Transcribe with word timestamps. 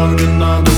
dog 0.00 0.16
did 0.16 0.38
not. 0.38 0.69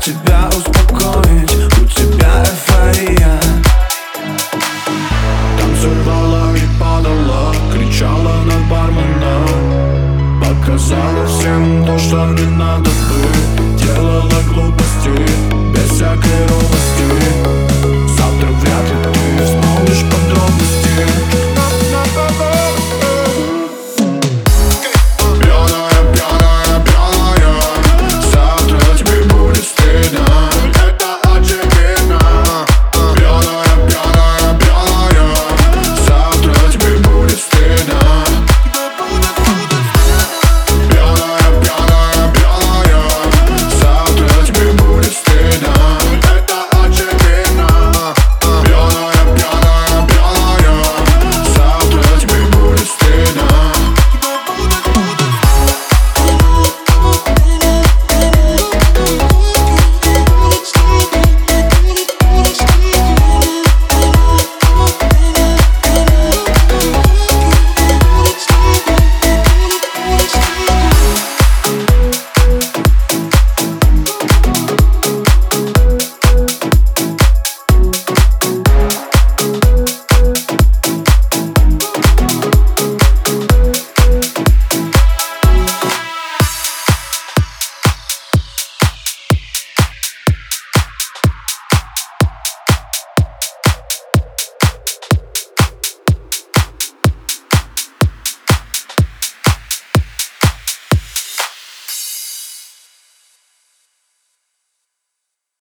тебя 0.00 0.48
успокоить 0.48 1.54
У 1.80 1.84
тебя 1.86 2.42
эйфория. 2.42 3.40
Танцевала 5.58 6.54
и 6.54 6.80
падала, 6.80 7.54
кричала 7.72 8.32
на 8.44 8.56
бармена 8.70 9.46
Показала 10.40 11.26
всем 11.26 11.84
то, 11.84 11.98
что 11.98 12.26
не 12.28 12.46
надо 12.46 12.90
бы 12.90 13.76
Делала 13.76 14.42
глупости, 14.52 15.10
без 15.74 15.90
всякой 15.90 16.46
робости. 16.48 17.59